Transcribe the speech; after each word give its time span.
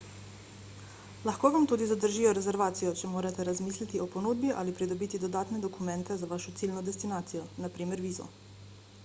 lahko 1.29 1.51
vam 1.55 1.67
tudi 1.71 1.87
zadržijo 1.91 2.31
rezervacijo 2.37 2.93
če 3.01 3.11
morate 3.11 3.45
razmisliti 3.51 4.01
o 4.07 4.09
ponudbi 4.17 4.51
ali 4.63 4.75
pridobiti 4.81 5.21
dodatne 5.27 5.63
dokumente 5.69 6.19
za 6.25 6.33
vašo 6.35 6.57
ciljno 6.63 6.85
destinacijo 6.91 7.47
npr. 7.69 8.03
vizo 8.11 8.29